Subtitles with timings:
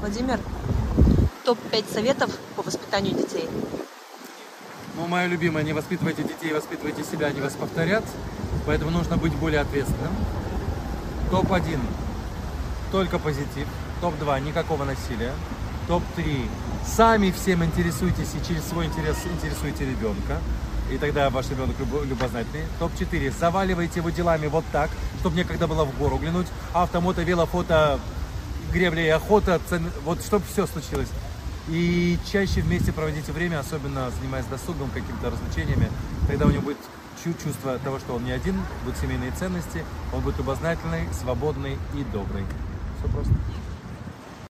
[0.00, 0.40] Владимир,
[1.44, 3.48] топ-5 советов по воспитанию детей.
[4.96, 8.04] Ну, мое любимое, не воспитывайте детей, воспитывайте себя, они вас повторят.
[8.66, 10.12] Поэтому нужно быть более ответственным.
[11.30, 11.78] Топ-1.
[12.90, 13.68] Только позитив.
[14.00, 14.40] Топ-2.
[14.40, 15.32] Никакого насилия.
[15.86, 16.48] Топ-3.
[16.86, 20.38] Сами всем интересуйтесь и через свой интерес интересуйте ребенка.
[20.90, 22.64] И тогда ваш ребенок любо- любознательный.
[22.78, 23.32] Топ-4.
[23.38, 24.90] Заваливайте его делами вот так,
[25.20, 26.48] чтобы некогда было в гору глянуть.
[26.72, 28.00] Автомото, велофото,
[28.70, 29.60] гребля и охота.
[30.04, 31.08] Вот чтобы все случилось.
[31.68, 35.90] И чаще вместе проводите время, особенно занимаясь досугом, какими-то развлечениями.
[36.26, 36.78] Тогда у него будет
[37.22, 42.04] чу- чувство того, что он не один, будут семейные ценности, он будет любознательный, свободный и
[42.12, 42.44] добрый.
[42.98, 43.32] Все просто.